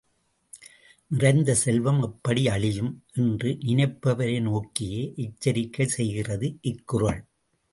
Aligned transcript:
நிறைந்த 1.07 1.53
செல்வம் 1.53 2.01
எப்படி 2.01 2.47
அழியும்? 2.47 3.03
என்று 3.15 3.57
நினைப்பவரை 3.61 4.41
நோக்கியே 4.41 5.13
எச்சரிக்கை 5.15 5.87
செய்கிறது 5.87 6.57
இக்குறள். 6.63 7.21